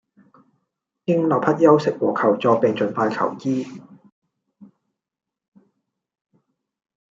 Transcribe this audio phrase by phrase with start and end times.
[1.05, 3.67] 應立刻休息和求助，並盡快求醫